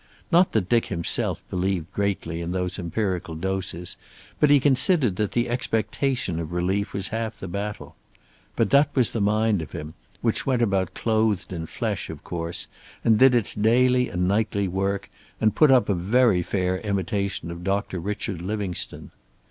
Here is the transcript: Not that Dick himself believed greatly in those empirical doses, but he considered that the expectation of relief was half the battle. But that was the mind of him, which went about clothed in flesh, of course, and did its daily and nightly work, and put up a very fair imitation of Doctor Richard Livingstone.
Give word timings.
Not 0.31 0.53
that 0.53 0.67
Dick 0.67 0.85
himself 0.87 1.43
believed 1.51 1.93
greatly 1.93 2.41
in 2.41 2.53
those 2.53 2.79
empirical 2.79 3.35
doses, 3.35 3.97
but 4.39 4.49
he 4.49 4.59
considered 4.59 5.15
that 5.17 5.33
the 5.33 5.47
expectation 5.47 6.39
of 6.39 6.51
relief 6.51 6.91
was 6.91 7.09
half 7.09 7.39
the 7.39 7.47
battle. 7.47 7.95
But 8.55 8.71
that 8.71 8.89
was 8.95 9.11
the 9.11 9.21
mind 9.21 9.61
of 9.61 9.73
him, 9.73 9.93
which 10.21 10.43
went 10.43 10.63
about 10.63 10.95
clothed 10.95 11.53
in 11.53 11.67
flesh, 11.67 12.09
of 12.09 12.23
course, 12.23 12.65
and 13.03 13.19
did 13.19 13.35
its 13.35 13.53
daily 13.53 14.09
and 14.09 14.27
nightly 14.27 14.67
work, 14.67 15.07
and 15.39 15.53
put 15.53 15.69
up 15.69 15.87
a 15.87 15.93
very 15.93 16.41
fair 16.41 16.79
imitation 16.79 17.51
of 17.51 17.63
Doctor 17.63 17.99
Richard 17.99 18.41
Livingstone. 18.41 19.11